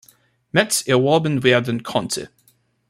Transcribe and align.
Metz“ 0.51 0.81
erworben 0.87 1.43
werden 1.43 1.83
konnte. 1.83 2.31